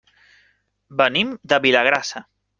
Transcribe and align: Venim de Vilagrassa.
Venim 1.03 1.37
de 1.53 1.61
Vilagrassa. 1.67 2.25